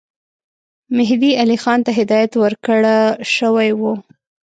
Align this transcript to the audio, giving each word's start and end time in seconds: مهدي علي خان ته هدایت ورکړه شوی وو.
مهدي 0.97 1.31
علي 1.41 1.57
خان 1.63 1.79
ته 1.85 1.91
هدایت 1.99 2.33
ورکړه 2.41 2.95
شوی 3.35 3.69
وو. 3.79 3.93